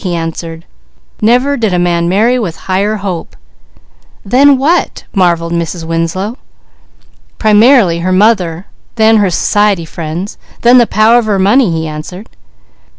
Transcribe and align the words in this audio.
he 0.03 0.15
answered. 0.15 0.65
"Never 1.21 1.55
did 1.55 1.75
a 1.75 1.77
man 1.77 2.09
marry 2.09 2.39
with 2.39 2.55
higher 2.65 2.95
hope!" 2.95 3.35
"Then 4.25 4.57
what?" 4.57 5.03
marvelled 5.13 5.53
Mrs. 5.53 5.83
Winslow. 5.83 6.39
"Primarily, 7.37 7.99
her 7.99 8.11
mother, 8.11 8.65
then 8.95 9.17
her 9.17 9.29
society 9.29 9.85
friends, 9.85 10.39
then 10.61 10.79
the 10.79 10.87
power 10.87 11.19
of 11.19 11.25
her 11.25 11.37
money," 11.37 11.69
he 11.71 11.87
answered. 11.87 12.29